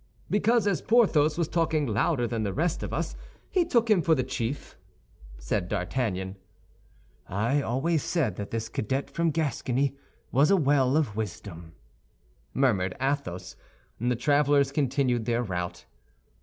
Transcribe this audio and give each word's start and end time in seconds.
"Because, 0.31 0.65
as 0.65 0.81
Porthos 0.81 1.37
was 1.37 1.47
talking 1.47 1.85
louder 1.85 2.25
than 2.25 2.41
the 2.41 2.53
rest 2.55 2.81
of 2.81 2.91
us, 2.91 3.15
he 3.51 3.63
took 3.63 3.87
him 3.87 4.01
for 4.01 4.15
the 4.15 4.23
chief," 4.23 4.75
said 5.37 5.67
D'Artagnan. 5.67 6.37
"I 7.27 7.61
always 7.61 8.01
said 8.01 8.35
that 8.37 8.49
this 8.49 8.67
cadet 8.67 9.11
from 9.11 9.29
Gascony 9.29 9.95
was 10.31 10.49
a 10.49 10.57
well 10.57 10.97
of 10.97 11.15
wisdom," 11.15 11.73
murmured 12.51 12.97
Athos; 12.99 13.55
and 13.99 14.09
the 14.09 14.15
travelers 14.15 14.71
continued 14.71 15.25
their 15.25 15.43
route. 15.43 15.85